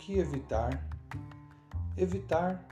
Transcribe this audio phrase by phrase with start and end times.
[0.00, 0.88] que evitar?
[1.96, 2.66] Evitar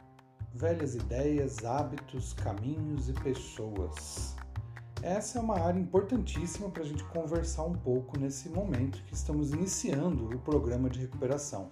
[0.54, 4.34] velhas ideias, hábitos, caminhos e pessoas.
[5.02, 9.52] Essa é uma área importantíssima para a gente conversar um pouco nesse momento que estamos
[9.52, 11.68] iniciando o programa de recuperação.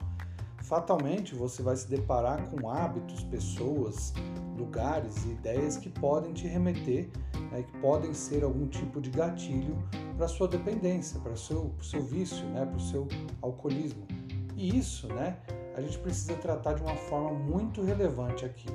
[0.62, 4.12] Fatalmente você vai se deparar com hábitos, pessoas,
[4.56, 7.08] lugares e ideias que podem te remeter,
[7.50, 9.76] né, que podem ser algum tipo de gatilho
[10.16, 13.08] para sua dependência, para o seu, seu vício, né, para o seu
[13.42, 14.06] alcoolismo.
[14.56, 15.36] E isso, né,
[15.76, 18.68] a gente precisa tratar de uma forma muito relevante aqui.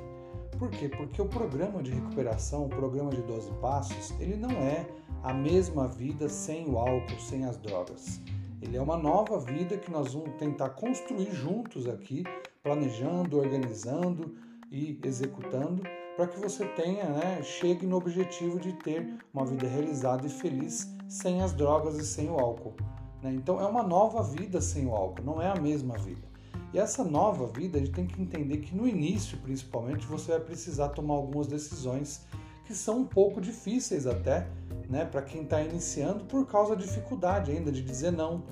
[0.58, 0.88] Por quê?
[0.88, 4.86] Porque o programa de recuperação, o programa de 12 passos, ele não é
[5.22, 8.20] a mesma vida sem o álcool, sem as drogas.
[8.60, 12.22] Ele é uma nova vida que nós vamos tentar construir juntos aqui,
[12.62, 14.36] planejando, organizando
[14.70, 15.82] e executando,
[16.16, 20.94] para que você tenha, né, chegue no objetivo de ter uma vida realizada e feliz
[21.08, 22.76] sem as drogas e sem o álcool.
[23.22, 23.32] Né?
[23.34, 26.32] Então é uma nova vida sem o álcool, não é a mesma vida.
[26.72, 30.40] E essa nova vida, a gente tem que entender que no início, principalmente, você vai
[30.40, 32.26] precisar tomar algumas decisões
[32.64, 34.48] que são um pouco difíceis até,
[34.88, 38.42] né, para quem está iniciando, por causa da dificuldade ainda de dizer não,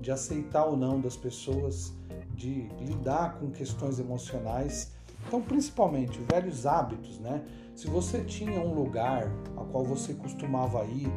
[0.00, 1.92] de aceitar o não das pessoas,
[2.34, 4.92] de lidar com questões emocionais.
[5.26, 7.44] Então, principalmente, velhos hábitos, né?
[7.74, 11.10] Se você tinha um lugar a qual você costumava ir,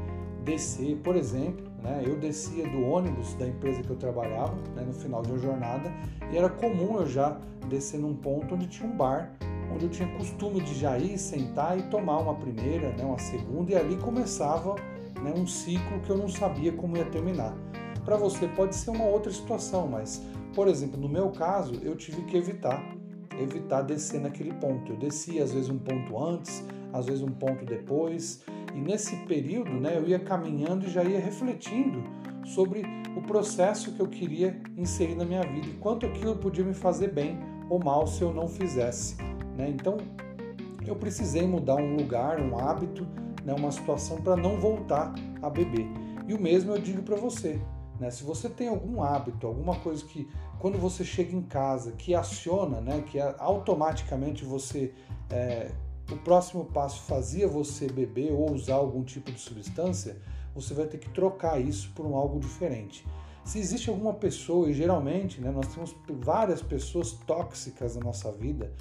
[0.43, 2.03] descer, por exemplo, né?
[2.05, 5.91] Eu descia do ônibus da empresa que eu trabalhava né, no final de uma jornada
[6.31, 7.37] e era comum eu já
[7.69, 9.31] descer num ponto onde tinha um bar,
[9.73, 13.71] onde eu tinha costume de já ir, sentar e tomar uma primeira, né, uma segunda,
[13.71, 14.75] e ali começava
[15.21, 17.55] né, um ciclo que eu não sabia como ia terminar.
[18.03, 20.21] Para você pode ser uma outra situação, mas,
[20.55, 22.83] por exemplo, no meu caso, eu tive que evitar,
[23.39, 24.91] evitar descer naquele ponto.
[24.91, 29.71] Eu descia às vezes um ponto antes, às vezes um ponto depois, e nesse período,
[29.71, 32.03] né, eu ia caminhando e já ia refletindo
[32.45, 32.83] sobre
[33.15, 37.11] o processo que eu queria inserir na minha vida e quanto aquilo podia me fazer
[37.11, 39.17] bem ou mal se eu não fizesse.
[39.57, 39.69] Né?
[39.69, 39.97] Então,
[40.85, 43.07] eu precisei mudar um lugar, um hábito,
[43.43, 45.87] né, uma situação para não voltar a beber.
[46.27, 47.59] E o mesmo eu digo para você.
[47.99, 48.09] Né?
[48.09, 50.27] Se você tem algum hábito, alguma coisa que
[50.59, 54.93] quando você chega em casa, que aciona, né, que automaticamente você
[55.29, 55.71] é,
[56.11, 60.17] o próximo passo fazia você beber ou usar algum tipo de substância,
[60.53, 63.05] você vai ter que trocar isso por um algo diferente.
[63.43, 68.71] Se existe alguma pessoa, e geralmente né, nós temos várias pessoas tóxicas na nossa vida,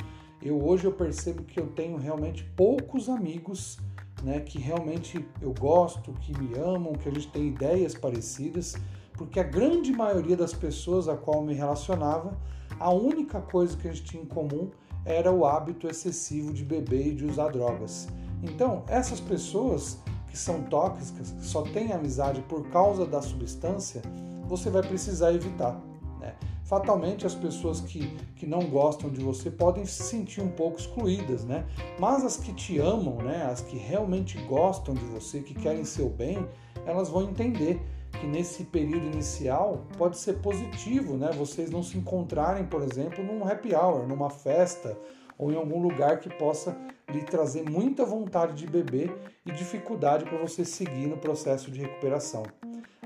[0.43, 3.79] eu hoje eu percebo que eu tenho realmente poucos amigos
[4.23, 8.75] né, que realmente eu gosto, que me amam, que a gente tem ideias parecidas,
[9.15, 12.37] porque a grande maioria das pessoas a qual eu me relacionava,
[12.79, 14.71] a única coisa que a gente tinha em comum
[15.09, 18.07] era o hábito excessivo de beber e de usar drogas.
[18.43, 19.99] Então, essas pessoas
[20.29, 24.03] que são tóxicas, que só têm amizade por causa da substância,
[24.47, 25.81] você vai precisar evitar.
[26.21, 26.35] Né?
[26.63, 31.43] Fatalmente, as pessoas que, que não gostam de você podem se sentir um pouco excluídas,
[31.43, 31.65] né?
[31.99, 33.49] mas as que te amam, né?
[33.51, 36.47] as que realmente gostam de você, que querem seu bem,
[36.85, 37.81] elas vão entender
[38.13, 41.31] que nesse período inicial pode ser positivo, né?
[41.33, 44.97] Vocês não se encontrarem, por exemplo, num happy hour, numa festa
[45.37, 46.77] ou em algum lugar que possa
[47.09, 52.43] lhe trazer muita vontade de beber e dificuldade para você seguir no processo de recuperação.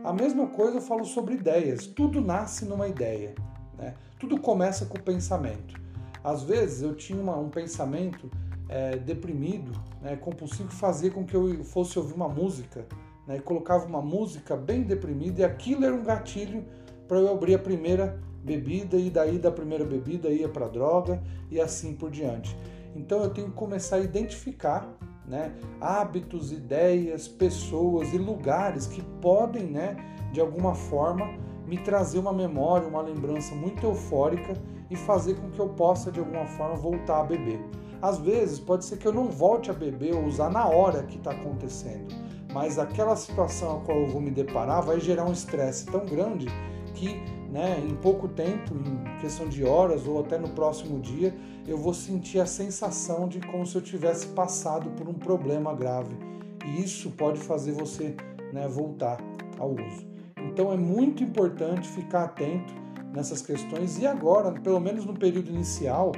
[0.02, 1.86] A mesma coisa eu falo sobre ideias.
[1.86, 3.34] Tudo nasce numa ideia,
[3.76, 3.94] né?
[4.18, 5.80] Tudo começa com o pensamento.
[6.24, 8.30] Às vezes eu tinha uma, um pensamento
[8.68, 12.86] é, deprimido, né, compulsivo, que fazia com que eu fosse ouvir uma música
[13.26, 16.64] né, e colocava uma música bem deprimida e aquilo era um gatilho
[17.06, 21.60] para eu abrir a primeira bebida e daí da primeira bebida ia para droga e
[21.60, 22.56] assim por diante.
[22.94, 24.92] Então eu tenho que começar a identificar
[25.26, 29.96] né, hábitos, ideias, pessoas e lugares que podem, né,
[30.32, 31.26] de alguma forma,
[31.66, 34.54] me trazer uma memória, uma lembrança muito eufórica
[34.90, 37.60] e fazer com que eu possa, de alguma forma, voltar a beber.
[38.00, 41.16] Às vezes, pode ser que eu não volte a beber ou usar na hora que
[41.16, 42.12] está acontecendo,
[42.52, 46.46] mas aquela situação a qual eu vou me deparar vai gerar um estresse tão grande
[46.94, 47.20] que
[47.52, 51.34] né, em pouco tempo, em questão de horas ou até no próximo dia,
[51.66, 56.16] eu vou sentir a sensação de como se eu tivesse passado por um problema grave.
[56.64, 58.16] E isso pode fazer você
[58.54, 59.18] né, voltar
[59.58, 60.06] ao uso.
[60.38, 62.72] Então é muito importante ficar atento
[63.14, 66.12] nessas questões e agora, pelo menos no período inicial,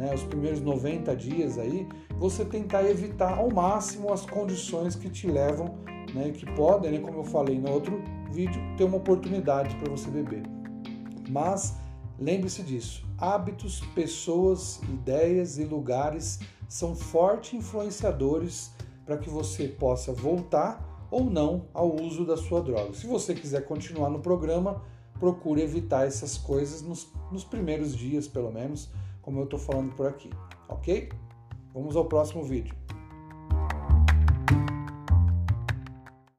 [0.00, 1.86] né, os primeiros 90 dias aí,
[2.18, 5.74] você tentar evitar ao máximo as condições que te levam,
[6.14, 8.02] né, que podem, né, como eu falei no outro
[8.32, 10.42] vídeo, ter uma oportunidade para você beber.
[11.28, 11.76] Mas
[12.18, 18.72] lembre-se disso: hábitos, pessoas, ideias e lugares são fortes influenciadores
[19.04, 22.94] para que você possa voltar ou não ao uso da sua droga.
[22.94, 24.82] Se você quiser continuar no programa,
[25.18, 28.88] procure evitar essas coisas nos, nos primeiros dias, pelo menos,
[29.30, 30.28] como eu estou falando por aqui,
[30.68, 31.08] ok?
[31.72, 32.74] Vamos ao próximo vídeo.